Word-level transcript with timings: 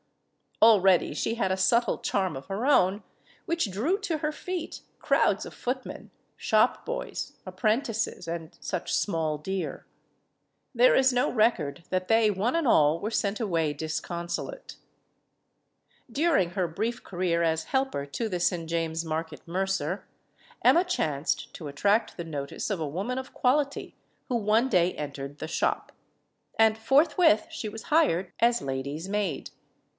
Already 0.63 1.13
she 1.15 1.35
had 1.35 1.51
a 1.51 1.57
subtle 1.57 1.99
charm 1.99 2.35
of 2.35 2.45
her 2.47 2.65
own 2.67 3.03
which 3.45 3.71
drew 3.71 3.99
to 4.01 4.19
her 4.19 4.31
feet 4.31 4.81
crowds 4.99 5.45
of 5.45 5.53
footmen, 5.55 6.09
shopboys, 6.37 7.33
apprentices, 7.47 8.27
and 8.27 8.57
such 8.59 8.93
small 8.93 9.37
deer. 9.37 9.85
There 10.73 10.95
is 10.95 11.13
no 11.13 11.31
record 11.31 11.83
that 11.89 12.07
they 12.07 12.29
one 12.31 12.55
and 12.55 12.67
all 12.67 12.99
were 12.99 13.11
sent 13.11 13.39
away 13.39 13.73
disconsolate. 13.73 14.75
During 16.11 16.51
her 16.51 16.67
brief 16.67 17.03
career 17.03 17.41
as 17.43 17.65
helper 17.65 18.05
to 18.07 18.27
the 18.29 18.39
St. 18.39 18.67
James* 18.69 19.03
Market 19.05 19.41
mercer, 19.47 20.07
Emma 20.63 20.83
chanced 20.83 21.53
to 21.55 21.67
attract 21.67 22.17
the 22.17 22.23
notice 22.23 22.69
of 22.71 22.79
a 22.79 22.87
woman 22.87 23.17
of 23.19 23.33
quality 23.33 23.95
who 24.29 24.35
one 24.35 24.67
day 24.67 24.93
entered 24.93 25.37
the 25.37 25.47
shop. 25.47 25.91
And 26.57 26.75
forthwith 26.77 27.47
she 27.49 27.69
was 27.69 27.83
hired 27.83 28.31
as 28.39 28.63
lady's 28.63 29.07
maid. 29.09 29.51